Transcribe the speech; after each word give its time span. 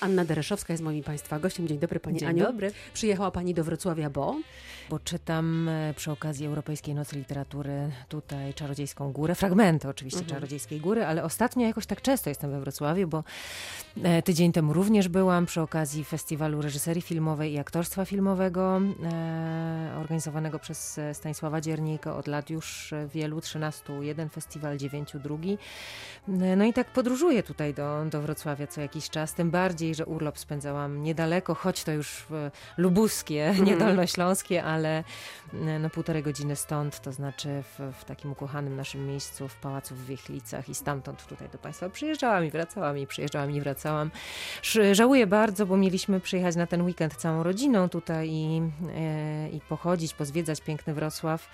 Anna 0.00 0.24
Dereszowska 0.24 0.72
jest 0.72 0.82
moim 0.82 1.02
Państwa 1.04 1.38
gościem. 1.38 1.68
Dzień 1.68 1.78
dobry 1.78 2.00
Pani 2.00 2.18
Dzień 2.18 2.28
Aniu. 2.28 2.44
dobry. 2.44 2.72
Przyjechała 2.94 3.30
Pani 3.30 3.54
do 3.54 3.64
Wrocławia, 3.64 4.10
bo... 4.10 4.36
Bo 4.90 4.98
czytam 4.98 5.68
e, 5.68 5.94
przy 5.96 6.10
okazji 6.12 6.46
Europejskiej 6.46 6.94
Nocy 6.94 7.16
Literatury 7.16 7.90
tutaj 8.08 8.54
Czarodziejską 8.54 9.12
Górę, 9.12 9.34
fragmenty 9.34 9.88
oczywiście 9.88 10.20
Mhm. 10.20 10.36
Czarodziejskiej 10.36 10.80
Góry, 10.80 11.04
ale 11.06 11.24
ostatnio 11.24 11.66
jakoś 11.66 11.86
tak 11.86 12.02
często 12.02 12.30
jestem 12.30 12.50
we 12.50 12.60
Wrocławiu, 12.60 13.08
bo 13.08 13.24
e, 14.02 14.22
tydzień 14.22 14.52
temu 14.52 14.72
również 14.72 15.08
byłam 15.08 15.46
przy 15.46 15.60
okazji 15.60 16.04
Festiwalu 16.04 16.62
Reżyserii 16.62 17.02
Filmowej 17.02 17.52
i 17.52 17.58
Aktorstwa 17.58 18.04
Filmowego 18.04 18.80
e, 19.04 19.92
organizowanego 20.00 20.58
przez 20.58 21.00
Stanisława 21.12 21.60
Dziernika 21.60 22.16
od 22.16 22.26
lat 22.26 22.50
już 22.50 22.94
wielu, 23.14 23.40
13 23.40 23.92
jeden 24.00 24.28
festiwal, 24.28 24.76
9 24.78 25.12
drugi. 25.22 25.58
No 26.56 26.64
i 26.64 26.72
tak 26.72 26.92
podróżuję 26.92 27.42
tutaj 27.42 27.74
do, 27.74 28.04
do 28.10 28.22
Wrocławia 28.22 28.66
co 28.66 28.80
jakiś 28.80 29.10
czas, 29.10 29.34
tym 29.34 29.50
bardziej, 29.50 29.87
że 29.94 30.06
urlop 30.06 30.38
spędzałam 30.38 31.02
niedaleko, 31.02 31.54
choć 31.54 31.84
to 31.84 31.92
już 31.92 32.26
e, 32.30 32.50
lubuskie, 32.76 33.54
nie 33.66 33.76
dolnośląskie, 33.76 34.64
ale 34.64 35.04
e, 35.54 35.78
no 35.78 35.90
półtorej 35.90 36.22
godziny 36.22 36.56
stąd, 36.56 37.00
to 37.00 37.12
znaczy 37.12 37.62
w, 37.62 37.92
w 38.00 38.04
takim 38.04 38.32
ukochanym 38.32 38.76
naszym 38.76 39.06
miejscu 39.06 39.48
w 39.48 39.56
Pałacu 39.56 39.94
w 39.94 40.06
Wiechlicach 40.06 40.68
i 40.68 40.74
stamtąd 40.74 41.26
tutaj 41.26 41.48
do 41.48 41.58
Państwa 41.58 41.88
przyjeżdżałam 41.90 42.44
i 42.44 42.50
wracałam 42.50 42.98
i 42.98 43.06
przyjeżdżałam 43.06 43.50
i 43.50 43.60
wracałam. 43.60 44.10
Żałuję 44.92 45.26
bardzo, 45.26 45.66
bo 45.66 45.76
mieliśmy 45.76 46.20
przyjechać 46.20 46.56
na 46.56 46.66
ten 46.66 46.82
weekend 46.82 47.16
całą 47.16 47.42
rodziną 47.42 47.88
tutaj 47.88 48.30
i, 48.30 48.62
e, 48.94 49.50
i 49.50 49.60
pochodzić, 49.60 50.14
pozwiedzać 50.14 50.60
piękny 50.60 50.94
Wrocław, 50.94 51.48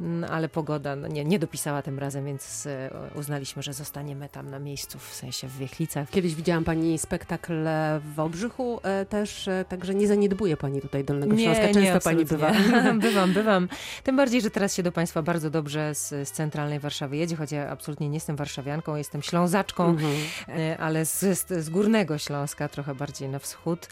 Mm, 0.00 0.30
ale 0.30 0.48
pogoda 0.48 0.96
no, 0.96 1.08
nie, 1.08 1.24
nie 1.24 1.38
dopisała 1.38 1.82
tym 1.82 1.98
razem, 1.98 2.24
więc 2.24 2.68
uznaliśmy, 3.14 3.62
że 3.62 3.72
zostaniemy 3.72 4.28
tam 4.28 4.50
na 4.50 4.58
miejscu, 4.58 4.98
w 4.98 5.14
sensie 5.14 5.48
w 5.48 5.58
Wiechlicach. 5.58 6.10
Kiedyś 6.10 6.34
widziałam 6.34 6.64
Pani 6.64 6.98
spektakl 6.98 7.68
w 8.00 8.14
Wałbrzychu 8.14 8.80
e, 8.82 9.06
też, 9.06 9.48
e, 9.48 9.64
także 9.68 9.94
nie 9.94 10.06
zaniedbuje 10.08 10.56
Pani 10.56 10.80
tutaj 10.80 11.04
Dolnego 11.04 11.36
Śląska. 11.38 11.68
Często 11.74 12.00
Pani 12.00 12.24
bywa. 12.24 12.52
bywam, 13.00 13.32
bywam. 13.32 13.68
Tym 14.04 14.16
bardziej, 14.16 14.40
że 14.40 14.50
teraz 14.50 14.74
się 14.74 14.82
do 14.82 14.92
Państwa 14.92 15.22
bardzo 15.22 15.50
dobrze 15.50 15.94
z, 15.94 16.08
z 16.08 16.32
centralnej 16.32 16.78
Warszawy 16.80 17.16
jedzie, 17.16 17.36
choć 17.36 17.52
ja 17.52 17.68
absolutnie 17.70 18.08
nie 18.08 18.14
jestem 18.16 18.36
warszawianką, 18.36 18.96
jestem 18.96 19.22
ślązaczką, 19.22 19.84
Mhm. 19.88 20.12
e, 20.48 20.78
ale 20.78 21.04
z, 21.06 21.20
z, 21.20 21.64
z 21.64 21.70
górnego 21.70 22.18
Śląska, 22.18 22.68
trochę 22.68 22.94
bardziej 22.94 23.28
na 23.28 23.38
wschód. 23.38 23.88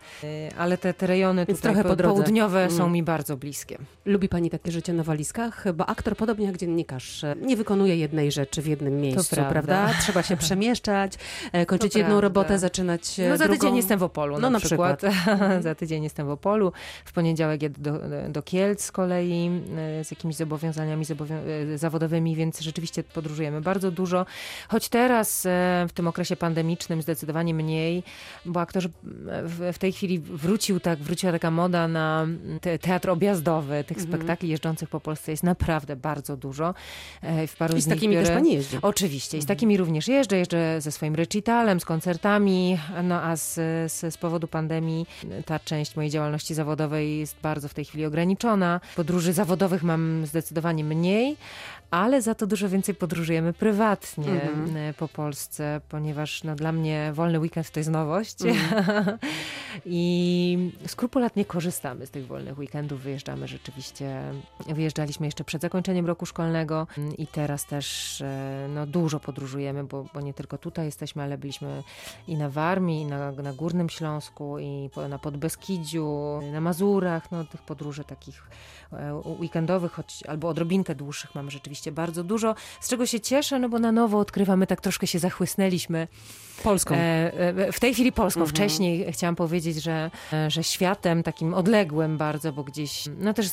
Ale 0.59 0.79
te, 0.79 0.95
te 0.95 1.07
rejony 1.07 1.47
Więc 1.47 1.59
tutaj 1.59 1.75
trochę 1.75 1.97
po 1.97 2.03
południowe 2.03 2.71
są 2.71 2.83
Mm. 2.83 2.93
mi 2.93 3.03
bardzo 3.03 3.37
bliskie. 3.37 3.79
Lubi 4.05 4.29
Pani 4.29 4.51
takie 4.51 4.73
życie 4.73 4.93
na 4.93 5.03
walizkach? 5.03 5.73
Bo 5.73 5.87
aktor, 5.87 6.17
podobnie 6.17 6.47
jak 6.47 6.57
dziennikarz, 6.57 7.25
nie 7.43 7.57
wykonuje 7.57 7.97
jednej 7.97 8.33
rzeczy 8.33 8.63
w 8.63 8.67
jednym 8.67 9.01
miejscu, 9.01 9.35
prawda. 9.37 9.51
prawda? 9.53 9.99
Trzeba 10.01 10.23
się 10.23 10.37
przemieszczać, 10.47 11.13
kończyć 11.67 11.93
To 11.93 11.99
jedną 11.99 12.13
prawda. 12.21 12.21
robotę, 12.41 12.59
zaczynać 12.59 13.21
No 13.31 13.37
za 13.37 13.45
drugą. 13.45 13.55
Tydzień 13.77 13.83
jestem 13.83 13.99
w 13.99 14.03
Opolu 14.03 14.39
No, 14.39 14.51
na, 14.51 14.61
przykład. 14.61 14.99
przykład. 14.99 15.63
za 15.63 15.75
tydzień 15.75 16.05
jestem 16.05 16.27
w 16.27 16.31
Opolu. 16.31 16.73
W 17.05 17.13
poniedziałek 17.13 17.63
jedę 17.63 17.81
do, 17.83 17.99
do 18.29 18.43
Kielc 18.43 18.85
z 18.85 18.93
kolei 18.93 19.51
e, 20.01 20.05
z 20.05 20.11
jakimiś 20.11 20.37
zobowiązaniami 20.37 21.05
zobowią- 21.05 21.73
e, 21.75 21.79
zawodowymi, 21.79 22.37
więc 22.37 22.61
rzeczywiście 22.61 23.03
podróżujemy 23.03 23.61
bardzo 23.61 23.91
dużo. 23.91 24.27
Choć 24.69 24.89
teraz 24.89 25.47
e, 25.47 25.87
w 25.89 25.93
tym 25.93 26.09
okresie 26.09 26.37
pandemicznym 26.37 27.03
zdecydowanie 27.03 27.55
mniej, 27.55 28.03
bo 28.45 28.61
aktorzy 28.61 28.89
w, 29.45 29.71
w 29.73 29.79
tej 29.79 29.93
chwili 29.93 30.19
wrócił 30.19 30.81
tak, 30.81 30.99
wróciła 30.99 31.33
taka 31.33 31.51
moda 31.51 31.89
na 31.89 32.27
te, 32.61 32.79
teatr 32.79 33.11
objazdowy. 33.11 33.85
Tych 33.85 33.99
Mhm. 33.99 34.15
spektakli 34.17 34.49
jeżdżących 34.49 34.89
po 34.89 35.01
Polsce 35.01 35.31
jest 35.31 35.43
naprawdę 35.43 35.97
bardzo 35.97 36.37
dużo. 36.37 36.75
W 37.47 37.57
paru 37.59 37.77
I 37.77 37.81
z 37.81 37.89
takimi 37.89 38.15
też 38.15 38.29
biorę- 38.29 38.35
Pani 38.35 38.53
jeździ. 38.55 38.79
Oczywiście, 38.83 39.39
i 39.39 39.41
z 39.41 39.45
Mhm. 39.45 39.57
takimi 39.57 39.77
również 39.77 40.09
jeżdżę, 40.09 40.37
jeżdżę 40.39 40.81
ze 40.81 40.93
swoim 40.93 41.15
recitalem, 41.15 41.81
z 41.81 41.85
koncertami, 41.85 42.79
no 43.05 43.23
a 43.23 43.37
z, 43.37 43.55
z, 43.89 44.15
z 44.15 44.17
powodu 44.17 44.49
pandemii 44.49 45.07
ta 45.47 45.59
część 45.59 45.97
mojej 45.97 46.11
działalności 46.11 46.55
zawodowej 46.55 47.19
jest 47.19 47.37
bardzo 47.43 47.69
w 47.69 47.75
tej 47.75 47.85
chwili 47.85 48.07
ograniczona. 48.07 48.81
Podróży 48.97 49.33
zawodowych 49.33 49.83
mam 49.83 50.27
zdecydowanie 50.27 50.85
mniej, 50.85 51.37
ale 51.91 52.23
za 52.23 52.35
to 52.35 52.47
dużo 52.47 52.69
więcej 52.69 52.95
podróżujemy 52.95 53.53
prywatnie 53.53 54.43
Mhm. 54.43 54.77
e, 54.77 54.95
po 54.95 55.09
Polsce, 55.09 55.81
ponieważ 55.89 56.45
no, 56.45 56.55
dla 56.55 56.73
mnie 56.73 57.11
wolny 57.15 57.41
weekend 57.41 57.71
to 57.71 57.81
jest 57.81 57.91
nowość 57.91 58.37
Mhm. 58.43 59.19
i 59.87 60.71
skrupulatnie 60.87 61.45
korzystamy 61.45 62.07
z 62.07 62.11
tych 62.11 62.27
wolnych 62.27 62.59
weekendów. 62.59 63.01
Wyjeżdżamy 63.01 63.49
rzeczywiście, 63.49 64.23
wyjeżdżaliśmy 64.69 65.27
jeszcze 65.27 65.45
przed 65.45 65.63
zakończeniem 65.63 66.07
roku 66.07 66.27
szkolnego 66.27 66.87
mm, 66.99 67.17
i 67.17 67.27
teraz 67.27 67.65
też 67.67 68.21
e, 68.21 68.67
no, 68.75 68.87
dużo 68.87 69.21
podróżujemy, 69.21 69.85
bo, 69.85 70.05
bo 70.15 70.21
nie 70.21 70.35
tylko 70.35 70.59
tutaj 70.59 70.87
jesteśmy, 70.87 71.23
ale 71.23 71.39
byliśmy 71.39 71.83
i 72.29 72.37
na 72.37 72.49
Warmii, 72.49 73.03
i 73.03 73.05
na, 73.07 73.33
na 73.33 73.53
Górnym 73.53 73.89
Śląsku, 73.89 74.59
i 74.59 74.91
na 75.09 75.19
Podbeskidziu, 75.19 76.41
na 76.53 76.61
Mazurach. 76.61 77.31
No, 77.31 77.45
tych 77.45 77.63
podróży 77.63 78.05
takich 78.05 78.43
e, 78.93 79.15
weekendowych, 79.41 79.93
choć 79.93 80.23
albo 80.29 80.49
odrobinkę 80.49 80.95
dłuższych 80.95 81.35
mamy 81.35 81.51
rzeczywiście 81.51 81.76
bardzo 81.93 82.25
dużo, 82.25 82.55
z 82.81 82.89
czego 82.89 83.07
się 83.07 83.21
cieszę, 83.21 83.59
no 83.59 83.69
bo 83.69 83.79
na 83.79 83.93
nowo 83.93 84.19
odkrywamy, 84.19 84.67
tak 84.67 84.81
troszkę 84.81 85.07
się 85.07 85.19
zachłysnęliśmy 85.19 86.09
Polską. 86.63 86.95
E, 86.95 87.33
e, 87.69 87.73
w 87.73 87.81
tej 87.81 87.95
chwili 87.95 88.13
Polską. 88.13 88.41
Mhm. 88.41 88.57
Wcześniej 88.57 89.13
chciałam 89.13 89.37
powiedzieć, 89.37 89.83
że, 89.83 90.11
e, 90.33 90.51
że 90.51 90.65
światem 90.65 91.23
takim 91.23 91.55
odległym 91.55 92.19
bardzo, 92.19 92.53
bo 92.53 92.65
gdzieś, 92.65 93.05
no 93.19 93.35
też 93.35 93.49
z, 93.49 93.53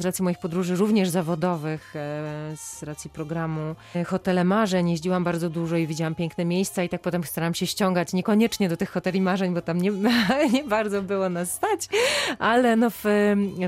z 0.00 0.04
racji 0.04 0.24
moich 0.24 0.38
podróży 0.38 0.76
również 0.76 1.08
zawodowych, 1.08 1.96
e, 1.96 2.56
z 2.56 2.82
racji 2.82 3.10
programu 3.10 3.74
e, 3.96 4.04
Hotele 4.04 4.44
Marzeń 4.44 4.90
jeździłam 4.90 5.24
bardzo 5.24 5.50
dużo 5.50 5.76
i 5.76 5.86
widziałam 5.86 6.14
piękne 6.14 6.44
miejsca 6.44 6.82
i 6.82 6.88
tak 6.88 7.02
potem 7.02 7.24
staram 7.24 7.54
się 7.54 7.66
ściągać, 7.66 8.12
niekoniecznie 8.12 8.68
do 8.68 8.76
tych 8.76 8.90
hoteli 8.90 9.20
marzeń, 9.20 9.54
bo 9.54 9.62
tam 9.62 9.80
nie, 9.80 9.92
nie 10.52 10.64
bardzo 10.64 11.02
było 11.02 11.28
nas 11.28 11.52
stać, 11.52 11.88
ale 12.38 12.76
no 12.76 12.90
w, 12.90 13.04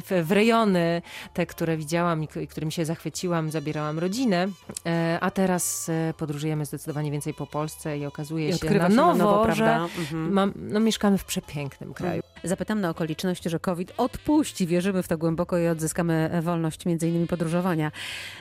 w, 0.05 0.27
w 0.27 0.33
rejony 0.33 1.03
te, 1.35 1.47
które 1.47 1.77
widziałam 1.77 2.23
i 2.23 2.29
którymi 2.49 2.73
się 2.73 2.85
zachwyciłam, 2.85 3.51
zabierałam 3.51 3.88
rodzinę, 3.97 4.49
e, 4.87 5.19
a 5.21 5.31
teraz 5.31 5.89
e, 5.89 6.15
podróżujemy 6.17 6.65
zdecydowanie 6.65 7.11
więcej 7.11 7.35
po 7.35 7.47
Polsce 7.47 7.99
i 7.99 8.07
okazuje 8.07 8.49
I 8.49 8.59
się 8.59 8.71
na 8.71 8.89
nowo, 8.89 9.15
na 9.15 9.25
nowo, 9.25 9.55
że? 9.55 9.75
Mhm. 9.75 10.33
mam, 10.33 10.53
no, 10.57 10.81
mieszkamy 10.81 11.19
w 11.19 11.25
przepięknym 11.25 11.95
kraju. 11.95 12.23
Zapytam 12.45 12.81
na 12.81 12.91
okoliczność, 12.91 13.45
że 13.45 13.61
COVID 13.61 13.93
odpuści, 13.97 14.67
wierzymy 14.67 15.03
w 15.03 15.09
to 15.09 15.19
głęboko 15.19 15.59
i 15.59 15.69
odzyskamy 15.69 16.31
wolność 16.43 16.87
między 16.87 17.09
innymi 17.09 17.27
podróżowania. 17.27 17.93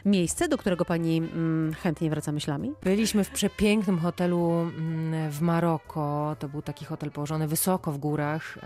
Miejsce, 0.06 0.48
do 0.48 0.58
którego 0.58 0.86
pani 0.86 1.18
mm, 1.18 1.74
chętnie 1.74 2.10
wraca 2.10 2.32
myślami? 2.32 2.72
Byliśmy 2.84 3.24
w 3.24 3.30
przepięknym 3.30 4.00
hotelu 4.00 4.52
mm, 4.52 5.32
w 5.32 5.42
Maroko. 5.42 6.36
To 6.40 6.50
był 6.50 6.62
taki 6.62 6.86
hotel 6.86 7.12
położony 7.12 7.48
wysoko 7.48 7.92
w 7.92 7.98
górach, 7.98 8.58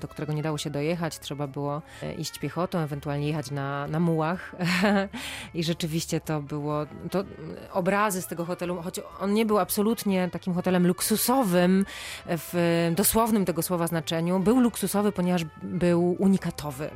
do 0.00 0.08
którego 0.08 0.32
nie 0.32 0.42
dało 0.42 0.58
się 0.58 0.70
dojechać. 0.70 1.18
Trzeba 1.18 1.46
było 1.46 1.82
e, 2.02 2.14
iść 2.14 2.38
piechotą, 2.38 2.78
ewentualnie 2.78 3.26
jechać 3.26 3.50
na, 3.50 3.86
na 3.86 4.00
mułach. 4.00 4.56
I 5.54 5.64
rzeczywiście 5.64 6.20
to 6.20 6.42
było. 6.42 6.86
To 7.10 7.20
mm, 7.20 7.56
obrazy 7.72 8.22
z 8.22 8.26
tego 8.26 8.44
hotelu, 8.44 8.82
choć 8.82 9.00
on 9.20 9.34
nie 9.34 9.46
był 9.46 9.58
absolutnie 9.58 10.28
takim 10.32 10.54
hotelem 10.54 10.86
luksusowym 10.86 11.86
w 12.26 12.92
dosłownym 12.96 13.44
tego 13.44 13.62
słowa 13.62 13.86
znaczeniu, 13.86 14.38
był 14.38 14.60
luksusowy, 14.60 14.69
ponieważ 15.14 15.44
był 15.62 16.16
unikatowy. 16.18 16.90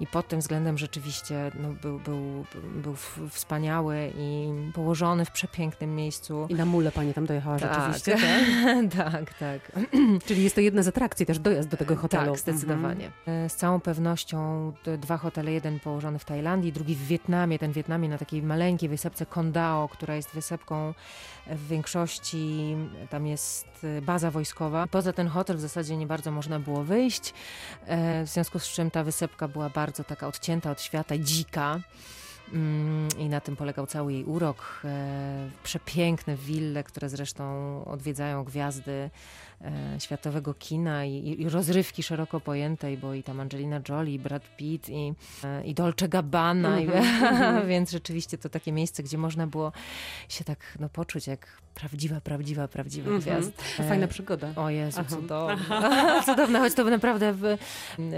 I 0.00 0.06
pod 0.06 0.28
tym 0.28 0.40
względem 0.40 0.78
rzeczywiście 0.78 1.50
no, 1.54 1.68
był, 1.82 1.98
był, 1.98 2.44
był 2.82 2.94
wspaniały 3.30 4.12
i 4.18 4.48
położony 4.74 5.24
w 5.24 5.30
przepięknym 5.30 5.94
miejscu. 5.94 6.46
I 6.48 6.54
na 6.54 6.64
mule 6.64 6.92
pani 6.92 7.14
tam 7.14 7.26
dojechała 7.26 7.58
rzeczywiście. 7.58 8.16
tak, 8.96 9.34
tak. 9.38 9.38
tak. 9.38 9.86
Czyli 10.26 10.44
jest 10.44 10.54
to 10.54 10.60
jedna 10.60 10.82
z 10.82 10.88
atrakcji, 10.88 11.26
też 11.26 11.38
dojazd 11.38 11.68
do 11.68 11.76
tego 11.76 11.96
hotelu. 11.96 12.32
Tak, 12.32 12.40
zdecydowanie. 12.40 13.10
E, 13.26 13.48
Z 13.48 13.56
całą 13.56 13.80
pewnością 13.80 14.72
dwa 14.98 15.16
hotele, 15.16 15.52
jeden 15.52 15.80
położony 15.80 16.18
w 16.18 16.24
Tajlandii, 16.24 16.72
drugi 16.72 16.94
w 16.94 17.06
Wietnamie. 17.06 17.58
Ten 17.58 17.72
w 17.72 17.74
Wietnamie 17.74 18.08
na 18.08 18.18
takiej 18.18 18.42
maleńkiej 18.42 18.88
wysepce 18.88 19.26
Kondao, 19.26 19.88
która 19.88 20.14
jest 20.14 20.30
wysepką 20.30 20.94
w 21.46 21.68
większości, 21.68 22.76
tam 23.10 23.26
jest 23.26 23.66
e, 23.84 24.02
baza 24.02 24.30
wojskowa. 24.30 24.86
Poza 24.86 25.12
ten 25.12 25.28
hotel 25.28 25.56
w 25.56 25.60
zasadzie 25.60 25.96
nie 25.96 26.06
bardzo 26.06 26.30
można 26.30 26.60
było 26.60 26.84
wyjść, 26.84 26.97
e, 27.86 28.24
w 28.24 28.28
związku 28.28 28.58
z 28.58 28.68
czym 28.68 28.90
ta 28.90 29.04
wysepka 29.04 29.48
była 29.48 29.70
bardzo 29.70 30.04
taka 30.04 30.28
odcięta 30.28 30.70
od 30.70 30.82
świata, 30.82 31.18
dzika. 31.18 31.80
Mm, 32.52 33.08
I 33.18 33.28
na 33.28 33.40
tym 33.40 33.56
polegał 33.56 33.86
cały 33.86 34.12
jej 34.12 34.24
urok. 34.24 34.80
E, 34.84 35.50
przepiękne 35.62 36.36
wille, 36.36 36.84
które 36.84 37.08
zresztą 37.08 37.44
odwiedzają 37.84 38.44
gwiazdy 38.44 39.10
światowego 39.98 40.54
kina 40.54 41.04
i, 41.04 41.36
i- 41.40 41.48
rozrywki 41.48 42.02
szeroko 42.02 42.40
pojętej, 42.40 42.96
bo 42.98 43.14
i 43.14 43.22
tam 43.22 43.40
Angelina 43.40 43.80
Jolie, 43.88 44.14
i 44.14 44.18
Brad 44.18 44.56
Pitt, 44.56 44.88
i, 44.88 45.12
e, 45.44 45.64
i 45.66 45.74
Dolce 45.74 46.08
Gabbana, 46.08 46.78
Mhm, 46.78 47.04
i, 47.04 47.06
mhm. 47.26 47.68
więc 47.68 47.90
rzeczywiście 47.90 48.38
to 48.38 48.48
takie 48.48 48.72
miejsce, 48.72 49.02
gdzie 49.02 49.18
można 49.18 49.46
było 49.46 49.72
się 50.28 50.44
tak 50.44 50.58
no, 50.80 50.88
poczuć 50.88 51.26
jak 51.26 51.46
prawdziwa, 51.74 52.20
prawdziwa, 52.20 52.68
prawdziwa 52.68 53.10
Mhm. 53.10 53.20
gwiazda. 53.22 53.62
To 53.76 53.82
Fajna 53.82 54.08
przygoda. 54.08 54.52
O 54.56 54.70
Jezu, 54.70 55.00
Aha. 55.00 55.08
cudowne. 55.16 55.56
cudowne, 56.26 56.58
choć 56.58 56.74
to 56.74 56.84
naprawdę 56.84 57.32
w, 57.32 57.42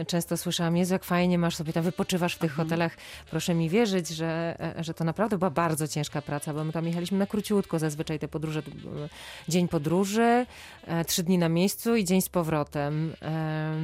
często 0.06 0.36
słyszałam, 0.36 0.76
Jezu, 0.76 0.92
jak 0.94 1.04
fajnie 1.04 1.38
masz 1.38 1.56
sobie 1.56 1.72
tam, 1.72 1.82
wypoczywasz 1.84 2.34
w 2.34 2.38
tych 2.38 2.50
Mhm. 2.50 2.68
hotelach. 2.68 2.96
Proszę 3.30 3.54
mi 3.54 3.68
wierzyć, 3.68 4.08
że 4.08 4.56
że, 4.80 4.90
e, 4.90 4.94
to 4.94 5.04
naprawdę 5.04 5.38
była 5.38 5.50
bardzo 5.50 5.88
ciężka 5.88 6.22
praca, 6.22 6.54
bo 6.54 6.64
my 6.64 6.72
tam 6.72 6.86
jechaliśmy 6.86 7.18
na 7.18 7.26
króciutko, 7.26 7.78
zazwyczaj 7.78 8.18
te 8.18 8.28
podróże, 8.28 8.62
dzień 9.48 9.68
podróży, 9.68 10.46
e, 10.86 11.04
trzy 11.04 11.22
dni 11.22 11.29
na 11.38 11.48
miejscu 11.48 11.96
i 11.96 12.04
dzień 12.04 12.22
z 12.22 12.28
powrotem. 12.28 13.12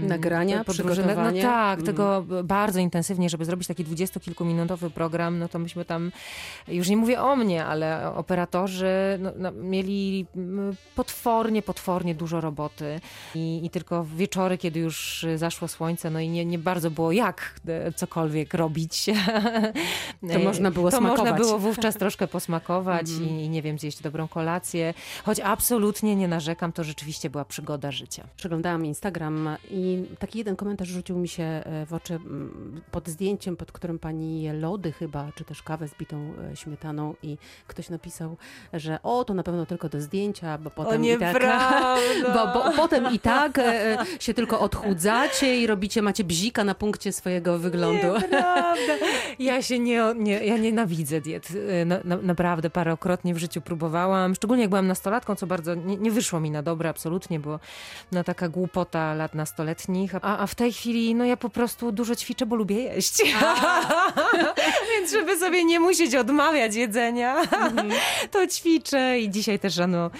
Nagrania, 0.02 0.64
podróże, 0.64 1.02
no, 1.06 1.42
tak, 1.42 1.78
mm. 1.78 1.86
tego 1.86 2.24
bardzo 2.44 2.80
intensywnie, 2.80 3.30
żeby 3.30 3.44
zrobić 3.44 3.68
taki 3.68 3.84
dwudziestokilkuminutowy 3.84 4.90
program, 4.90 5.38
no 5.38 5.48
to 5.48 5.58
myśmy 5.58 5.84
tam, 5.84 6.12
już 6.68 6.88
nie 6.88 6.96
mówię 6.96 7.22
o 7.22 7.36
mnie, 7.36 7.64
ale 7.64 8.14
operatorzy 8.14 9.18
no, 9.18 9.32
no, 9.36 9.52
mieli 9.52 10.26
potwornie, 10.94 11.62
potwornie 11.62 12.14
dużo 12.14 12.40
roboty 12.40 13.00
I, 13.34 13.60
i 13.64 13.70
tylko 13.70 14.04
wieczory, 14.04 14.58
kiedy 14.58 14.80
już 14.80 15.26
zaszło 15.36 15.68
słońce, 15.68 16.10
no 16.10 16.20
i 16.20 16.28
nie, 16.28 16.44
nie 16.44 16.58
bardzo 16.58 16.90
było 16.90 17.12
jak 17.12 17.60
e, 17.68 17.92
cokolwiek 17.92 18.54
robić. 18.54 19.06
To 20.32 20.38
można 20.38 20.70
było 20.70 20.90
to 20.90 20.96
smakować. 20.96 21.30
można 21.30 21.36
było 21.38 21.58
wówczas 21.58 21.96
troszkę 21.96 22.26
posmakować 22.26 23.10
mm. 23.18 23.28
i, 23.28 23.48
nie 23.48 23.62
wiem, 23.62 23.78
zjeść 23.78 24.02
dobrą 24.02 24.28
kolację. 24.28 24.94
Choć 25.24 25.40
absolutnie 25.40 26.16
nie 26.16 26.28
narzekam, 26.28 26.72
to 26.72 26.84
rzeczywiście 26.84 27.30
była 27.36 27.44
przygoda 27.44 27.90
życia. 27.90 28.24
Przeglądałam 28.36 28.84
Instagram 28.84 29.56
i 29.70 30.04
taki 30.18 30.38
jeden 30.38 30.56
komentarz 30.56 30.88
rzucił 30.88 31.18
mi 31.18 31.28
się 31.28 31.42
e, 31.42 31.86
w 31.86 31.94
oczy 31.94 32.18
pod 32.90 33.08
zdjęciem, 33.08 33.56
pod 33.56 33.72
którym 33.72 33.98
pani 33.98 34.42
je 34.42 34.52
lody 34.52 34.92
chyba, 34.92 35.32
czy 35.34 35.44
też 35.44 35.62
kawę 35.62 35.88
z 35.88 35.94
bitą 35.94 36.32
e, 36.52 36.56
śmietaną 36.56 37.14
i 37.22 37.38
ktoś 37.66 37.90
napisał, 37.90 38.36
że 38.72 38.98
o, 39.02 39.24
to 39.24 39.34
na 39.34 39.42
pewno 39.42 39.66
tylko 39.66 39.88
do 39.88 40.00
zdjęcia, 40.00 40.58
bo 40.58 40.70
potem 40.70 41.04
i 41.04 41.18
tak, 41.18 41.42
bo, 42.34 42.46
bo 42.54 42.72
potem 42.76 43.14
i 43.14 43.18
tak 43.18 43.60
się 44.20 44.34
tylko 44.34 44.60
odchudzacie 44.60 45.60
i 45.60 45.66
robicie, 45.66 46.02
macie 46.02 46.24
bzika 46.24 46.64
na 46.64 46.74
punkcie 46.74 47.12
swojego 47.12 47.58
wyglądu. 47.58 48.06
Ja 49.38 49.62
się 49.62 49.78
nie, 49.78 50.02
nie 50.16 50.46
ja 50.46 50.56
nienawidzę 50.56 51.20
diet. 51.20 51.48
Na, 51.86 51.98
na, 52.04 52.16
naprawdę 52.16 52.70
parokrotnie 52.70 53.34
w 53.34 53.38
życiu 53.38 53.60
próbowałam, 53.60 54.34
szczególnie 54.34 54.62
jak 54.62 54.70
byłam 54.70 54.86
nastolatką, 54.86 55.34
co 55.34 55.46
bardzo 55.46 55.74
nie, 55.74 55.96
nie 55.96 56.10
wyszło 56.10 56.40
mi 56.40 56.50
na 56.50 56.62
dobre 56.62 56.88
absolutnie, 56.88 57.25
bo 57.30 57.60
no 58.12 58.24
taka 58.24 58.48
głupota 58.48 59.14
lat 59.14 59.34
nastoletnich, 59.34 60.14
a, 60.14 60.38
a 60.38 60.46
w 60.46 60.54
tej 60.54 60.72
chwili 60.72 61.14
no 61.14 61.24
ja 61.24 61.36
po 61.36 61.50
prostu 61.50 61.92
dużo 61.92 62.16
ćwiczę, 62.16 62.46
bo 62.46 62.56
lubię 62.56 62.76
jeść. 62.76 63.22
Więc 64.92 65.12
żeby 65.12 65.38
sobie 65.38 65.64
nie 65.64 65.80
musieć 65.80 66.14
odmawiać 66.14 66.74
jedzenia, 66.74 67.36
mhm. 67.40 67.90
to 68.32 68.46
ćwiczę 68.46 69.18
i 69.18 69.30
dzisiaj 69.30 69.58
też 69.58 69.76
rano 69.76 70.10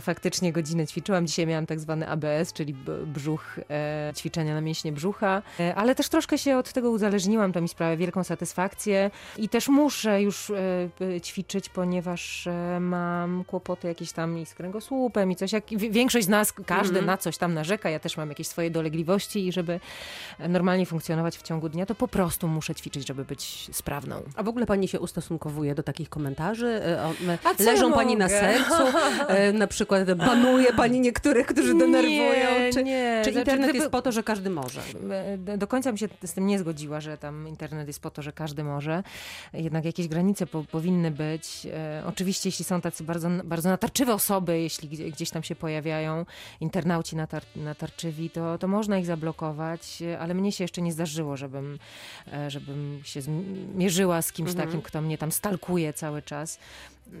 faktycznie 0.00 0.52
godzinę 0.52 0.86
ćwiczyłam. 0.86 1.26
Dzisiaj 1.26 1.46
miałam 1.46 1.66
tak 1.66 1.80
zwany 1.80 2.08
ABS, 2.08 2.52
czyli 2.52 2.74
brzuch, 3.06 3.58
e, 3.70 4.12
ćwiczenia 4.16 4.54
na 4.54 4.60
mięśnie 4.60 4.92
brzucha, 4.92 5.42
e, 5.60 5.74
ale 5.74 5.94
też 5.94 6.08
troszkę 6.08 6.38
się 6.38 6.58
od 6.58 6.72
tego 6.72 6.90
uzależniłam, 6.90 7.52
to 7.52 7.60
mi 7.60 7.68
sprawia 7.68 7.96
wielką 7.96 8.24
satysfakcję 8.24 9.10
i 9.38 9.48
też 9.48 9.68
muszę 9.68 10.22
już 10.22 10.50
e, 10.50 11.20
ćwiczyć, 11.20 11.68
ponieważ 11.68 12.46
e, 12.46 12.80
mam 12.80 13.44
kłopoty 13.44 13.88
jakieś 13.88 14.12
tam 14.12 14.38
i 14.38 14.46
z 14.46 14.54
kręgosłupem 14.54 15.30
i 15.30 15.36
coś, 15.36 15.52
jak 15.52 15.64
większość 15.76 16.26
z 16.26 16.28
nas, 16.28 16.53
każdy 16.66 16.98
mm 16.98 17.04
-hmm. 17.04 17.06
na 17.06 17.16
coś 17.16 17.38
tam 17.38 17.54
narzeka, 17.54 17.90
ja 17.90 17.98
też 17.98 18.16
mam 18.16 18.28
jakieś 18.28 18.46
swoje 18.46 18.70
dolegliwości 18.70 19.46
i 19.46 19.52
żeby 19.52 19.80
normalnie 20.38 20.86
funkcjonować 20.86 21.38
w 21.38 21.42
ciągu 21.42 21.68
dnia, 21.68 21.86
to 21.86 21.94
po 21.94 22.08
prostu 22.08 22.48
muszę 22.48 22.74
ćwiczyć, 22.74 23.06
żeby 23.08 23.24
być 23.24 23.68
sprawną. 23.72 24.22
A 24.36 24.42
w 24.42 24.48
ogóle 24.48 24.66
pani 24.66 24.88
się 24.88 25.00
ustosunkowuje 25.00 25.74
do 25.74 25.82
takich 25.82 26.08
komentarzy? 26.08 26.66
E, 26.66 27.14
leżą 27.58 27.88
ja 27.88 27.94
pani 27.94 28.16
na 28.16 28.28
sercu? 28.28 28.82
na 29.52 29.66
przykład 29.66 30.14
banuje 30.14 30.72
pani 30.72 31.00
niektórych, 31.00 31.46
którzy 31.46 31.74
denerwują? 31.74 32.32
Nie, 32.58 32.70
czy, 32.72 32.84
nie. 32.84 33.22
czy 33.24 33.30
internet 33.30 33.64
znaczy, 33.64 33.76
jest 33.76 33.90
po 33.90 34.02
to, 34.02 34.12
że 34.12 34.22
każdy 34.22 34.50
może? 34.50 34.80
Do 35.58 35.66
końca 35.66 35.90
bym 35.90 35.96
się 35.96 36.08
z 36.24 36.34
tym 36.34 36.46
nie 36.46 36.58
zgodziła, 36.58 37.00
że 37.00 37.18
tam 37.18 37.48
internet 37.48 37.86
jest 37.86 38.00
po 38.00 38.10
to, 38.10 38.22
że 38.22 38.32
każdy 38.32 38.64
może. 38.64 39.02
Jednak 39.52 39.84
jakieś 39.84 40.08
granice 40.08 40.46
po, 40.46 40.64
powinny 40.64 41.10
być. 41.10 41.66
E, 41.66 42.02
oczywiście, 42.06 42.48
jeśli 42.48 42.64
są 42.64 42.80
tacy 42.80 43.04
bardzo, 43.04 43.28
bardzo 43.44 43.68
natarczywe 43.68 44.14
osoby, 44.14 44.60
jeśli 44.60 44.88
gdzieś 44.88 45.30
tam 45.30 45.42
się 45.42 45.54
pojawiają, 45.54 46.26
internauci 46.60 47.16
natar, 47.16 47.42
natarczywi, 47.56 48.30
to, 48.30 48.58
to 48.58 48.68
można 48.68 48.98
ich 48.98 49.06
zablokować, 49.06 50.02
ale 50.18 50.34
mnie 50.34 50.52
się 50.52 50.64
jeszcze 50.64 50.82
nie 50.82 50.92
zdarzyło, 50.92 51.36
żebym, 51.36 51.78
e, 52.32 52.50
żebym 52.50 53.00
się 53.04 53.20
mierzyła 53.74 54.22
z 54.22 54.32
kimś 54.32 54.50
mhm. 54.50 54.68
takim, 54.68 54.82
kto 54.82 55.00
mnie 55.00 55.18
tam 55.18 55.32
stalkuje 55.32 55.92
cały 55.92 56.22
czas. 56.22 56.58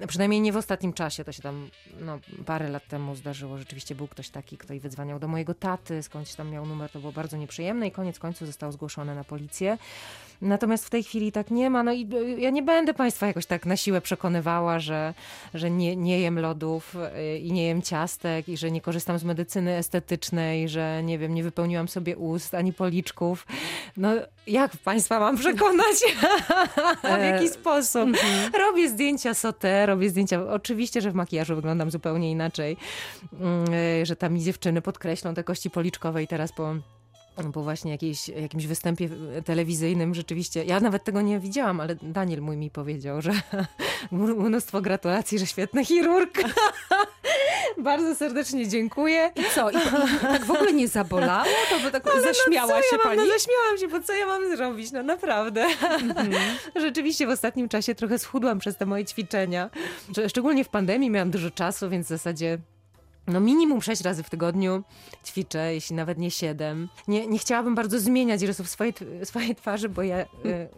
Przynajmniej 0.08 0.40
nie 0.40 0.52
w 0.52 0.56
ostatnim 0.56 0.92
czasie, 0.92 1.24
to 1.24 1.32
się 1.32 1.42
tam 1.42 1.70
no, 2.00 2.18
parę 2.46 2.68
lat 2.68 2.88
temu 2.88 3.14
zdarzyło. 3.14 3.58
Rzeczywiście 3.58 3.94
był 3.94 4.08
ktoś 4.08 4.28
taki, 4.28 4.56
kto 4.58 4.74
i 4.74 4.80
wydzwaniał 4.80 5.18
do 5.18 5.28
mojego 5.28 5.54
taty, 5.54 6.02
skądś 6.02 6.34
tam 6.34 6.50
miał 6.50 6.66
numer, 6.66 6.90
to 6.90 7.00
było 7.00 7.12
bardzo 7.12 7.36
nieprzyjemne 7.36 7.86
i 7.86 7.90
koniec 7.90 8.18
końców 8.18 8.46
został 8.46 8.72
zgłoszony 8.72 9.14
na 9.14 9.24
policję. 9.24 9.78
Natomiast 10.40 10.86
w 10.86 10.90
tej 10.90 11.02
chwili 11.02 11.32
tak 11.32 11.50
nie 11.50 11.70
ma. 11.70 11.82
No 11.82 11.92
i 11.92 12.08
y, 12.14 12.40
ja 12.40 12.50
nie 12.50 12.62
będę 12.62 12.94
Państwa 12.94 13.26
jakoś 13.26 13.46
tak 13.46 13.66
na 13.66 13.76
siłę 13.76 14.00
przekonywała, 14.00 14.78
że, 14.78 15.14
że 15.54 15.70
nie, 15.70 15.96
nie 15.96 16.20
jem 16.20 16.38
lodów 16.38 16.96
y, 16.96 17.38
i 17.38 17.52
nie 17.52 17.66
jem 17.66 17.82
ciastek 17.82 18.48
i 18.48 18.56
że 18.56 18.70
nie 18.70 18.80
korzystam 18.80 19.18
z 19.18 19.24
medycyny 19.24 19.76
estetycznej, 19.76 20.68
że 20.68 21.02
nie 21.02 21.18
wiem, 21.18 21.34
nie 21.34 21.42
wypełniłam 21.42 21.88
sobie 21.88 22.16
ust 22.16 22.54
ani 22.54 22.72
policzków. 22.72 23.46
No 23.96 24.10
jak 24.46 24.76
Państwa 24.76 25.20
mam 25.20 25.36
przekonać? 25.36 25.96
w 27.18 27.20
jaki 27.20 27.48
sposób? 27.48 28.02
Mhm. 28.02 28.52
Robię 28.58 28.88
zdjęcia 28.88 29.34
sote, 29.34 29.73
robię 29.86 30.10
zdjęcia. 30.10 30.46
Oczywiście, 30.48 31.00
że 31.00 31.10
w 31.10 31.14
makijażu 31.14 31.56
wyglądam 31.56 31.90
zupełnie 31.90 32.30
inaczej, 32.30 32.76
mm, 33.40 33.74
y, 34.02 34.06
że 34.06 34.16
tam 34.16 34.34
mi 34.34 34.42
dziewczyny 34.42 34.82
podkreślą 34.82 35.34
te 35.34 35.44
kości 35.44 35.70
policzkowe 35.70 36.22
i 36.22 36.26
teraz 36.26 36.52
po 36.52 36.74
po 37.52 37.62
właśnie 37.62 37.92
jakiejś, 37.92 38.28
jakimś 38.28 38.66
występie 38.66 39.08
telewizyjnym 39.44 40.14
rzeczywiście, 40.14 40.64
ja 40.64 40.80
nawet 40.80 41.04
tego 41.04 41.20
nie 41.20 41.40
widziałam, 41.40 41.80
ale 41.80 41.96
Daniel 42.02 42.40
mój 42.40 42.56
mi 42.56 42.70
powiedział, 42.70 43.22
że 43.22 43.32
mnóstwo 44.12 44.80
gratulacji, 44.80 45.38
że 45.38 45.46
świetny 45.46 45.84
chirurg. 45.84 46.42
Bardzo 47.78 48.14
serdecznie 48.14 48.68
dziękuję. 48.68 49.32
I 49.36 49.54
co? 49.54 49.70
I, 49.70 49.76
i 49.76 50.20
tak 50.20 50.44
w 50.44 50.50
ogóle 50.50 50.72
nie 50.72 50.88
zabolało? 50.88 51.50
To 51.70 51.80
by 51.80 51.90
tak 51.90 52.06
ale 52.06 52.16
no 52.16 52.22
zaśmiała 52.22 52.76
no 52.76 52.82
się 52.82 52.88
ja 52.92 52.98
pani? 52.98 53.16
no 53.16 53.26
zaśmiałam 53.26 53.78
się, 53.78 53.88
bo 53.88 54.00
co 54.00 54.12
ja 54.12 54.26
mam 54.26 54.56
zrobić? 54.56 54.92
No 54.92 55.02
naprawdę. 55.02 55.66
-hmm. 55.66 56.34
Rzeczywiście 56.86 57.26
w 57.26 57.30
ostatnim 57.30 57.68
czasie 57.68 57.94
trochę 57.94 58.18
schudłam 58.18 58.58
przez 58.58 58.76
te 58.76 58.86
moje 58.86 59.04
ćwiczenia. 59.04 59.70
Szczególnie 60.28 60.64
w 60.64 60.68
pandemii 60.68 61.10
miałam 61.10 61.30
dużo 61.30 61.50
czasu, 61.50 61.90
więc 61.90 62.06
w 62.06 62.08
zasadzie 62.08 62.58
no 63.26 63.40
minimum 63.40 63.82
sześć 63.82 64.02
razy 64.02 64.22
w 64.22 64.30
tygodniu 64.30 64.82
ćwiczę, 65.26 65.74
jeśli 65.74 65.96
nawet 65.96 66.18
nie 66.18 66.30
siedem. 66.30 66.88
Nie, 67.08 67.26
nie 67.26 67.38
chciałabym 67.38 67.74
bardzo 67.74 68.00
zmieniać 68.00 68.42
rysów 68.42 68.68
swojej, 68.68 68.94
swojej 69.24 69.54
twarzy, 69.56 69.88
bo 69.88 70.02
ja 70.02 70.20
y, 70.20 70.26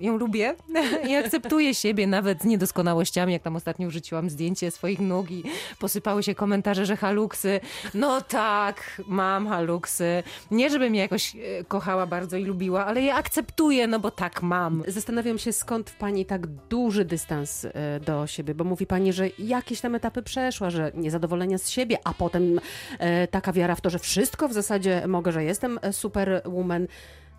ją 0.00 0.16
lubię 0.16 0.54
i 1.08 1.14
akceptuję 1.14 1.74
siebie 1.74 2.06
nawet 2.06 2.42
z 2.42 2.44
niedoskonałościami, 2.44 3.32
jak 3.32 3.42
tam 3.42 3.56
ostatnio 3.56 3.88
wrzuciłam 3.88 4.30
zdjęcie 4.30 4.70
swoich 4.70 5.00
nóg 5.00 5.30
i 5.30 5.44
posypały 5.78 6.22
się 6.22 6.34
komentarze, 6.34 6.86
że 6.86 6.96
haluksy. 6.96 7.60
No 7.94 8.20
tak, 8.20 9.02
mam 9.06 9.48
haluksy. 9.48 10.22
Nie, 10.50 10.70
żebym 10.70 10.94
je 10.94 11.00
jakoś 11.00 11.34
y, 11.34 11.64
kochała 11.68 12.06
bardzo 12.06 12.36
i 12.36 12.44
lubiła, 12.44 12.86
ale 12.86 13.02
je 13.02 13.14
akceptuję, 13.14 13.86
no 13.86 14.00
bo 14.00 14.10
tak 14.10 14.42
mam. 14.42 14.82
Zastanawiam 14.88 15.38
się, 15.38 15.52
skąd 15.52 15.90
w 15.90 15.96
pani 15.96 16.26
tak 16.26 16.46
duży 16.46 17.04
dystans 17.04 17.64
y, 17.64 17.72
do 18.06 18.26
siebie, 18.26 18.54
bo 18.54 18.64
mówi 18.64 18.86
pani, 18.86 19.12
że 19.12 19.28
jakieś 19.38 19.80
tam 19.80 19.94
etapy 19.94 20.22
przeszła, 20.22 20.70
że 20.70 20.92
niezadowolenia 20.94 21.58
z 21.58 21.68
siebie, 21.68 21.98
a 22.04 22.14
potem 22.14 22.35
potem 22.36 22.60
e, 22.98 23.26
taka 23.26 23.52
wiara 23.52 23.74
w 23.74 23.80
to, 23.80 23.90
że 23.90 23.98
wszystko 23.98 24.48
w 24.48 24.52
zasadzie 24.52 25.02
mogę, 25.06 25.32
że 25.32 25.44
jestem 25.44 25.78
superwoman 25.92 26.86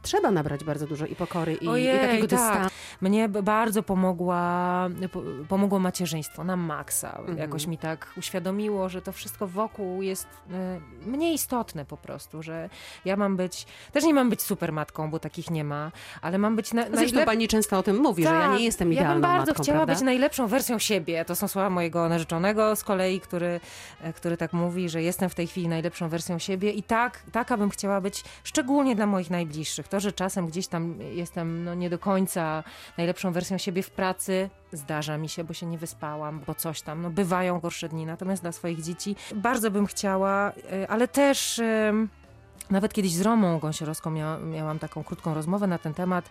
trzeba 0.02 0.32
nabrać 0.32 0.64
bardzo 0.64 0.88
dużo 0.88 1.06
i 1.06 1.16
pokory 1.16 1.54
i, 1.54 1.68
Ojej, 1.68 1.96
i 1.96 2.00
takiego 2.00 2.28
tak. 2.28 2.40
dystansu. 2.40 2.76
Mnie 3.02 3.30
bardzo 3.30 3.84
pomogła, 3.84 4.90
pomogło 5.50 5.80
macierzyństwo 5.80 6.44
na 6.44 6.56
maksa. 6.56 7.18
Mhm. 7.18 7.38
Jakoś 7.38 7.68
mi 7.68 7.78
tak 7.78 8.14
uświadomiło, 8.18 8.90
że 8.90 9.02
to 9.02 9.12
wszystko 9.12 9.48
wokół 9.48 10.02
jest 10.02 10.28
y, 11.06 11.10
mniej 11.10 11.34
istotne 11.34 11.86
po 11.86 11.98
prostu, 11.98 12.44
że 12.44 12.70
ja 13.06 13.16
mam 13.16 13.38
być, 13.38 13.66
też 13.92 14.04
nie 14.04 14.14
mam 14.14 14.30
być 14.30 14.42
super 14.42 14.74
matką, 14.74 15.10
bo 15.10 15.20
takich 15.20 15.50
nie 15.50 15.64
ma, 15.64 15.92
ale 16.22 16.38
mam 16.38 16.56
być... 16.56 16.74
Na, 16.74 16.84
Zresztą 16.84 17.02
najlep... 17.02 17.26
pani 17.26 17.48
często 17.48 17.78
o 17.78 17.84
tym 17.84 17.98
mówi, 17.98 18.24
tak, 18.24 18.34
że 18.34 18.40
ja 18.40 18.58
nie 18.58 18.66
jestem 18.66 18.94
idealną 18.94 19.14
matką, 19.14 19.28
Ja 19.28 19.32
bym 19.32 19.38
bardzo 19.38 19.52
matką, 19.52 19.64
chciała 19.64 19.78
prawda? 19.78 19.94
być 19.94 20.04
najlepszą 20.04 20.48
wersją 20.48 20.80
siebie. 20.80 21.26
To 21.26 21.36
są 21.36 21.48
słowa 21.48 21.70
mojego 21.70 22.10
narzeczonego 22.10 22.76
z 22.76 22.84
kolei, 22.84 23.22
który, 23.22 23.60
e, 24.02 24.14
który 24.14 24.38
tak 24.38 24.54
mówi, 24.54 24.90
że 24.90 25.02
jestem 25.04 25.30
w 25.30 25.36
tej 25.36 25.48
chwili 25.48 25.68
najlepszą 25.68 26.10
wersją 26.10 26.40
siebie 26.40 26.72
i 26.72 26.84
tak, 26.84 27.24
taka 27.32 27.58
bym 27.58 27.70
chciała 27.70 28.02
być 28.02 28.24
szczególnie 28.44 28.96
dla 28.96 29.06
moich 29.06 29.30
najbliższych. 29.30 29.87
To 29.90 29.98
to, 29.98 30.02
że 30.02 30.12
czasem 30.12 30.48
gdzieś 30.48 30.68
tam 30.68 31.00
jestem 31.02 31.64
no, 31.64 31.74
nie 31.74 31.90
do 31.90 32.00
końca 32.00 32.64
najlepszą 32.98 33.32
wersją 33.32 33.58
siebie 33.58 33.84
w 33.84 33.90
pracy, 33.90 34.50
zdarza 34.72 35.18
mi 35.18 35.30
się, 35.30 35.44
bo 35.44 35.54
się 35.54 35.66
nie 35.66 35.78
wyspałam, 35.78 36.42
bo 36.48 36.56
coś 36.56 36.82
tam, 36.82 37.02
no 37.02 37.10
bywają 37.10 37.60
gorsze 37.60 37.90
dni, 37.90 38.06
natomiast 38.06 38.42
dla 38.42 38.52
swoich 38.52 38.82
dzieci 38.82 39.16
bardzo 39.36 39.72
bym 39.72 39.86
chciała, 39.86 40.52
e, 40.72 40.88
ale 40.92 41.08
też... 41.08 41.62
Nawet 42.70 42.94
kiedyś 42.94 43.12
z 43.12 43.22
Romą 43.22 43.60
Gąsiorowską 43.60 44.12
mia 44.12 44.38
miałam 44.38 44.80
taką 44.80 45.04
krótką 45.04 45.34
rozmowę 45.34 45.68
na 45.68 45.78
ten 45.78 45.94
temat. 45.94 46.30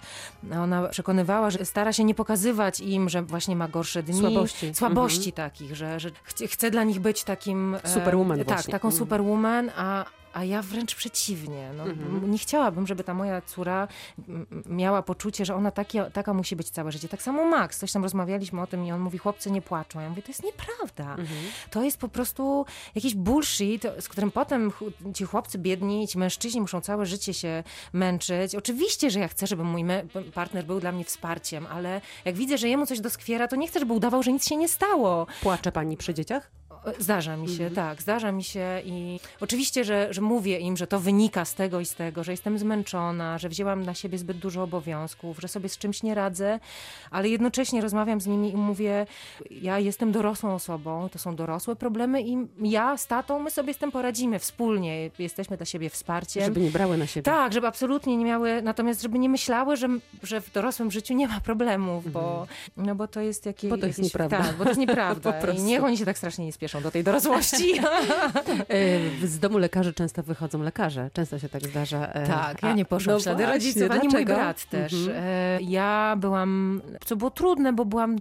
Ona 0.53 0.89
przekonywała, 0.89 1.51
że 1.51 1.65
stara 1.65 1.93
się 1.93 2.05
nie 2.05 2.15
pokazywać 2.15 2.81
im, 2.81 3.09
że 3.09 3.23
właśnie 3.23 3.57
ma 3.57 3.69
gorsze 3.69 4.03
dni. 4.03 4.21
Słabości. 4.21 4.75
Słabości 4.75 5.31
mhm. 5.31 5.51
takich, 5.51 5.77
że, 5.77 6.01
że 6.01 6.11
chce, 6.49 6.71
dla 6.71 6.85
nich 6.85 7.01
być 7.01 7.25
takim... 7.25 7.77
Superwoman 7.85 8.41
e, 8.41 8.45
Tak, 8.45 8.67
taką 8.67 8.89
mhm. 8.89 8.93
superwoman, 8.93 9.71
a, 9.77 10.05
a 10.37 10.45
ja 10.45 10.63
wręcz 10.63 10.95
przeciwnie. 10.95 11.71
No, 11.77 11.83
Mhm. 11.87 12.31
Nie 12.31 12.39
chciałabym, 12.39 12.87
żeby 12.87 13.05
ta 13.05 13.15
moja 13.15 13.41
córa 13.43 13.89
miała 14.67 15.03
poczucie, 15.03 15.45
że 15.45 15.55
ona 15.55 15.71
takie, 15.71 16.11
taka 16.13 16.35
musi 16.35 16.57
być 16.57 16.71
całe 16.71 16.93
życie. 16.93 17.09
Tak 17.09 17.23
samo 17.23 17.45
Max, 17.45 17.79
coś 17.79 17.93
tam 17.93 18.03
rozmawialiśmy 18.03 18.63
o 18.63 18.67
tym 18.67 18.87
i 18.87 18.93
on 18.93 19.01
mówi, 19.01 19.19
chłopcy 19.19 19.51
nie 19.51 19.63
płaczą. 19.63 20.01
Ja 20.01 20.09
mówię, 20.09 20.23
to 20.23 20.29
jest 20.29 20.43
nieprawda. 20.45 21.11
Mhm. 21.11 21.29
To 21.71 21.83
jest 21.83 21.99
po 21.99 22.09
prostu 22.09 22.67
jakiś 22.95 23.15
bullshit, 23.15 23.83
z 24.01 24.09
którym 24.09 24.31
potem 24.31 24.73
ci 25.15 25.25
chłopcy 25.25 25.59
biedni, 25.59 26.09
ci 26.09 26.19
mężczyźni 26.19 26.61
muszą 26.61 26.81
całe 26.81 27.07
życie 27.07 27.35
się 27.35 27.65
męczyć. 27.93 28.55
Oczywiście, 28.55 29.11
że 29.11 29.21
ja 29.21 29.29
chcę, 29.29 29.47
żeby 29.47 29.65
mój 29.65 29.85
partner 30.35 30.65
był 30.65 30.81
dla 30.81 30.93
mnie 30.93 31.05
wsparciem, 31.05 31.67
ale 31.67 32.01
jak 32.25 32.35
widzę, 32.35 32.59
że 32.59 32.69
jemu 32.69 32.87
coś 32.87 33.01
doskwiera, 33.01 33.49
to 33.49 33.57
nie 33.57 33.69
chcę, 33.69 33.81
żeby 33.81 33.93
udawał, 33.93 34.23
że 34.23 34.33
nic 34.33 34.47
się 34.49 34.57
nie 34.57 34.69
stało. 34.69 35.27
Płacze 35.43 35.73
pani 35.73 35.97
przy 35.97 36.15
dzieciach? 36.15 36.51
Zdarza 36.99 37.37
mi 37.37 37.49
się, 37.49 37.53
Mhm. 37.67 37.75
tak, 37.75 38.03
zdarza 38.03 38.33
mi 38.33 38.45
się 38.45 38.81
i 38.85 39.21
oczywiście, 39.41 39.85
że, 39.85 40.09
że 40.11 40.21
mówię 40.21 40.59
im, 40.59 40.77
że 40.77 40.87
to 40.87 41.01
wynika 41.01 41.45
z 41.45 41.55
tego 41.55 41.81
i 41.81 41.87
z 41.87 41.95
tego, 41.95 42.25
że 42.25 42.33
jestem 42.33 42.59
zmęczona, 42.59 43.39
że 43.39 43.49
wzięłam 43.49 43.83
na 43.83 43.95
siebie 43.95 44.19
zbyt 44.19 44.39
dużo 44.39 44.63
obowiązków, 44.63 45.39
że 45.41 45.49
sobie 45.49 45.69
z 45.69 45.79
czymś 45.79 46.03
nie 46.03 46.15
radzę, 46.15 46.61
ale 47.11 47.29
jednocześnie 47.29 47.81
rozmawiam 47.81 48.21
z 48.21 48.27
nimi 48.27 48.53
i 48.53 48.57
mówię, 48.57 49.07
ja 49.51 49.79
jestem 49.79 50.13
dorosłą 50.13 50.55
osobą, 50.55 51.09
to 51.13 51.19
są 51.19 51.37
dorosłe 51.37 51.77
problemy 51.77 52.23
i 52.23 52.37
ja 52.61 52.97
z 52.97 53.07
tatą, 53.07 53.39
my 53.39 53.51
sobie 53.51 53.75
z 53.75 53.79
tym 53.79 53.93
poradzimy 53.93 54.39
wspólnie, 54.39 55.11
jesteśmy 55.19 55.57
dla 55.57 55.67
siebie 55.67 55.91
wsparciem. 55.91 56.45
Żeby 56.45 56.61
nie 56.61 56.71
brały 56.71 56.97
na 56.97 57.07
siebie. 57.07 57.23
Tak, 57.23 57.53
żeby 57.53 57.67
absolutnie 57.67 58.17
nie 58.17 58.25
miały, 58.25 58.63
natomiast 58.63 59.03
żeby 59.03 59.19
nie 59.19 59.29
myślały, 59.29 59.77
że, 59.77 59.89
że 60.23 60.41
w 60.41 60.53
dorosłym 60.53 60.91
życiu 60.91 61.15
nie 61.15 61.29
ma 61.29 61.41
problemów, 61.41 62.13
bo, 62.13 62.47
no 62.77 62.95
bo 62.95 63.09
to 63.09 63.21
jest 63.21 63.47
jakieś... 63.47 63.65
Mhm. 63.65 63.81
Bo 63.81 63.83
to 63.83 63.87
jest 63.87 63.99
jakieś, 63.99 64.13
nieprawda. 64.13 64.39
Tak, 64.39 64.57
bo 64.57 64.65
to 64.65 64.71
jest 64.71 64.81
nieprawda. 64.87 65.41
I 65.53 65.63
niech 65.63 65.85
oni 65.85 65.99
się 65.99 66.05
tak 66.05 66.19
strasznie 66.19 66.45
nie 66.47 66.53
spieszą 66.53 66.76
do 66.81 66.91
tej 66.91 67.05
dorosłości. 67.05 67.75
E, 69.23 69.27
Z 69.27 69.39
domu 69.39 69.59
lekarzy 69.59 69.93
często 69.95 70.23
wychodzą 70.23 70.63
lekarze. 70.63 71.11
Często 71.13 71.39
się 71.39 71.49
tak 71.49 71.67
zdarza. 71.67 72.07
e, 72.13 72.27
Tak, 72.27 72.63
ja 72.63 72.73
nie 72.73 72.85
poszłam 72.85 73.15
no 73.15 73.21
w 73.21 73.23
ślady 73.23 73.47
rodziców, 73.47 73.91
ani 73.91 74.09
mój 74.09 74.25
brat 74.25 74.65
też. 74.65 74.93
Mhm. 74.93 75.17
E, 75.25 75.59
Ja 75.63 76.17
byłam, 76.19 76.81
co 77.05 77.17
było 77.17 77.31
trudne, 77.31 77.73
bo 77.73 77.85
byłam... 77.85 78.17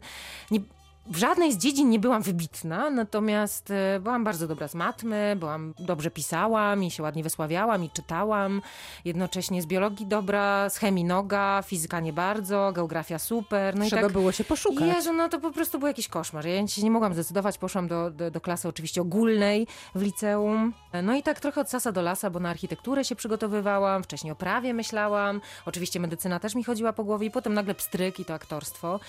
Nie, 0.51 0.59
w 1.05 1.17
żadnej 1.17 1.53
z 1.53 1.57
dziedzin 1.57 1.89
nie 1.89 1.99
byłam 1.99 2.21
wybitna, 2.21 2.89
natomiast 2.89 3.71
e, 3.71 3.99
byłam 3.99 4.23
bardzo 4.23 4.47
dobra 4.47 4.67
z 4.67 4.75
matmy, 4.75 5.35
byłam, 5.39 5.73
dobrze 5.79 6.11
pisałam 6.11 6.83
i 6.83 6.91
się 6.91 7.03
ładnie 7.03 7.23
wysławiałam 7.23 7.83
i 7.83 7.89
czytałam. 7.89 8.61
Jednocześnie 9.05 9.61
z 9.61 9.65
biologii 9.65 10.07
dobra, 10.07 10.69
z 10.69 10.77
chemii 10.77 11.03
noga, 11.03 11.63
fizyka 11.65 11.99
nie 11.99 12.13
bardzo, 12.13 12.71
geografia 12.73 13.19
super. 13.19 13.75
No 13.75 13.85
Trzeba 13.85 14.01
i 14.01 14.05
tak, 14.05 14.13
było 14.13 14.31
się 14.31 14.43
poszukać. 14.43 14.95
Jezu, 14.95 15.13
no 15.13 15.29
to 15.29 15.39
po 15.39 15.51
prostu 15.51 15.79
był 15.79 15.87
jakiś 15.87 16.07
koszmar. 16.07 16.45
Ja 16.45 16.67
się 16.67 16.83
nie 16.83 16.91
mogłam 16.91 17.13
zdecydować, 17.13 17.57
poszłam 17.57 17.87
do, 17.87 18.11
do, 18.11 18.31
do 18.31 18.41
klasy 18.41 18.67
oczywiście 18.67 19.01
ogólnej 19.01 19.67
w 19.95 20.01
liceum. 20.01 20.73
No 21.03 21.15
i 21.15 21.23
tak 21.23 21.39
trochę 21.39 21.61
od 21.61 21.69
sasa 21.69 21.91
do 21.91 22.01
lasa, 22.01 22.29
bo 22.29 22.39
na 22.39 22.49
architekturę 22.49 23.05
się 23.05 23.15
przygotowywałam, 23.15 24.03
wcześniej 24.03 24.31
o 24.31 24.35
prawie 24.35 24.73
myślałam, 24.73 25.41
oczywiście 25.65 25.99
medycyna 25.99 26.39
też 26.39 26.55
mi 26.55 26.63
chodziła 26.63 26.93
po 26.93 27.03
głowie 27.03 27.27
i 27.27 27.31
potem 27.31 27.53
nagle 27.53 27.75
pstryk 27.75 28.19
i 28.19 28.25
to 28.25 28.33
aktorstwo. 28.33 28.99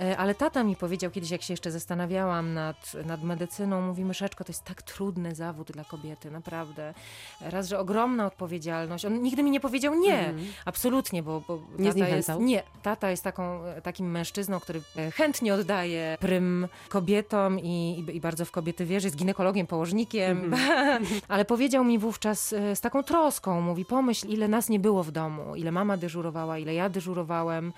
E, 0.00 0.16
Ale 0.16 0.34
tata 0.34 0.64
mi 0.64 0.76
powiedział 0.76 1.10
kiedyś, 1.10 1.30
jak 1.30 1.41
się 1.42 1.52
jeszcze 1.52 1.70
zastanawiałam 1.70 2.54
nad, 2.54 2.92
nad 3.06 3.22
medycyną, 3.22 3.80
mówi 3.80 4.04
Myszeczko, 4.04 4.44
to 4.44 4.50
jest 4.52 4.64
tak 4.64 4.82
trudny 4.82 5.34
zawód 5.34 5.72
dla 5.72 5.84
kobiety, 5.84 6.30
naprawdę. 6.30 6.94
Raz, 7.40 7.68
że 7.68 7.78
ogromna 7.78 8.26
odpowiedzialność. 8.26 9.04
On 9.04 9.22
nigdy 9.22 9.42
mi 9.42 9.50
nie 9.50 9.60
powiedział 9.60 9.94
nie, 9.94 10.18
Mhm. 10.28 10.46
absolutnie, 10.64 11.22
bo, 11.22 11.42
bo 11.48 11.58
Nie 11.78 11.92
tata 11.94 12.08
jest, 12.08 12.30
nie, 12.40 12.62
tata 12.82 13.10
jest 13.10 13.24
taką, 13.24 13.60
takim 13.82 14.10
mężczyzną, 14.10 14.60
który 14.60 14.80
e, 14.96 15.10
chętnie 15.10 15.54
oddaje 15.54 16.16
prym 16.20 16.68
kobietom 16.88 17.60
i, 17.60 18.04
i, 18.08 18.16
i 18.16 18.20
bardzo 18.20 18.44
w 18.44 18.50
kobiety 18.50 18.84
wierzy, 18.84 19.06
jest 19.06 19.16
ginekologiem, 19.16 19.66
położnikiem, 19.66 20.54
ale 21.28 21.44
powiedział 21.44 21.84
mi 21.84 21.98
wówczas 21.98 22.52
e, 22.52 22.76
z 22.76 22.80
taką 22.80 23.02
troską, 23.02 23.60
mówi 23.60 23.84
pomyśl, 23.84 24.28
ile 24.28 24.48
nas 24.48 24.68
nie 24.68 24.80
było 24.80 25.02
w 25.02 25.10
domu, 25.10 25.56
ile 25.56 25.72
mama 25.72 25.96
dyżurowała, 25.96 26.58
ile 26.58 26.74
ja 26.74 26.88
dyżurowałem. 26.88 27.72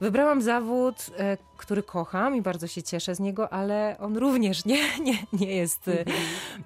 Wybrałam 0.00 0.42
zawód, 0.42 1.06
e, 1.18 1.36
który 1.56 1.82
kocham 1.82 2.36
i 2.36 2.42
bardzo 2.42 2.66
się 2.66 2.82
cieszę 2.82 3.09
z 3.14 3.20
niego, 3.20 3.52
ale 3.52 3.96
on 3.98 4.16
również 4.16 4.64
nie, 4.64 4.78
nie, 5.06 5.14
nie 5.32 5.56
jest, 5.56 5.88
e, 5.88 6.04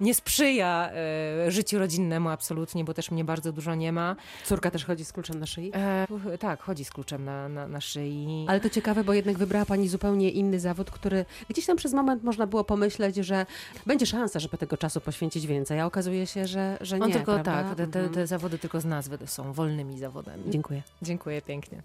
nie 0.01 0.15
sprzyja 0.15 0.89
e, 1.47 1.51
życiu 1.51 1.79
rodzinnemu 1.79 2.29
absolutnie, 2.29 2.83
bo 2.83 2.93
też 2.93 3.11
mnie 3.11 3.23
bardzo 3.25 3.51
dużo 3.51 3.75
nie 3.75 3.91
ma. 3.91 4.15
Córka 4.43 4.71
też 4.71 4.85
chodzi 4.85 5.05
z 5.05 5.13
kluczem 5.13 5.39
na 5.39 5.45
szyi. 5.45 5.71
E, 5.73 6.37
tak, 6.37 6.61
chodzi 6.61 6.85
z 6.85 6.89
kluczem 6.91 7.25
na, 7.25 7.49
na, 7.49 7.67
na 7.67 7.81
szyi. 7.81 8.45
Ale 8.49 8.59
to 8.59 8.69
ciekawe, 8.69 9.03
bo 9.03 9.13
jednak 9.13 9.37
wybrała 9.37 9.65
pani 9.65 9.89
zupełnie 9.89 10.31
inny 10.31 10.59
zawód, 10.59 10.91
który 10.91 11.25
gdzieś 11.49 11.65
tam 11.65 11.77
przez 11.77 11.93
moment 11.93 12.23
można 12.23 12.47
było 12.47 12.63
pomyśleć, 12.63 13.15
że 13.15 13.45
będzie 13.85 14.05
szansa, 14.05 14.39
żeby 14.39 14.57
tego 14.57 14.77
czasu 14.77 15.01
poświęcić 15.01 15.47
więcej, 15.47 15.79
a 15.79 15.85
okazuje 15.85 16.27
się, 16.27 16.47
że, 16.47 16.77
że 16.81 16.99
nie. 16.99 17.05
On 17.05 17.11
tylko 17.11 17.33
prawda? 17.33 17.63
tak, 17.63 17.77
te, 17.77 17.87
te, 17.87 17.99
Mhm. 17.99 18.13
te 18.13 18.27
zawody 18.27 18.59
tylko 18.59 18.81
z 18.81 18.85
nazwy 18.85 19.17
są 19.25 19.53
wolnymi 19.53 19.99
zawodami. 19.99 20.43
Dziękuję. 20.47 20.81
Dziękuję 21.01 21.41
pięknie. 21.41 21.81